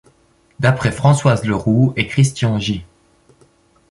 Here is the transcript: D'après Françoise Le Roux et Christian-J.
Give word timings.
D'après 0.59 0.91
Françoise 0.91 1.45
Le 1.45 1.55
Roux 1.55 1.93
et 1.95 2.07
Christian-J. 2.07 2.83